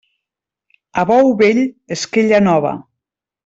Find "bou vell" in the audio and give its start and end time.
1.11-1.61